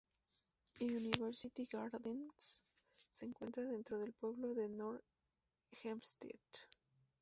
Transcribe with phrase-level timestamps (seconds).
[0.97, 2.63] University Gardens
[3.11, 5.03] se encuentra dentro del pueblo de North
[5.83, 6.39] Hempstead.